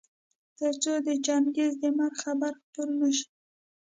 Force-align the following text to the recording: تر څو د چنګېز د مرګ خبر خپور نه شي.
تر 0.59 0.73
څو 0.83 0.93
د 1.07 1.09
چنګېز 1.25 1.73
د 1.83 1.85
مرګ 1.97 2.15
خبر 2.23 2.51
خپور 2.61 2.87
نه 2.99 3.09
شي. 3.17 3.27